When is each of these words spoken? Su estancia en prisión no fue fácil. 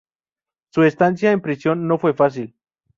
Su 0.73 0.81
estancia 0.81 1.31
en 1.31 1.41
prisión 1.41 1.87
no 1.87 1.99
fue 1.99 2.15
fácil. 2.15 2.55